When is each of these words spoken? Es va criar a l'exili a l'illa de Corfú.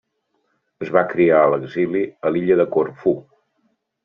Es 0.85 0.89
va 0.95 1.03
criar 1.11 1.41
a 1.41 1.51
l'exili 1.55 2.01
a 2.27 2.33
l'illa 2.35 2.59
de 2.63 2.67
Corfú. 2.79 3.15